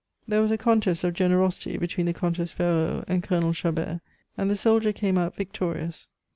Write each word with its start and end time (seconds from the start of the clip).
There 0.27 0.41
was 0.41 0.49
a 0.49 0.57
contest 0.57 1.03
of 1.03 1.13
generosity 1.13 1.77
between 1.77 2.07
the 2.07 2.13
Comtesse 2.15 2.51
Ferraud 2.53 3.05
and 3.07 3.21
Colonel 3.21 3.53
Chabert, 3.53 3.99
and 4.35 4.49
the 4.49 4.55
soldier 4.55 4.93
came 4.93 5.15
out 5.19 5.35
victorious. 5.35 6.09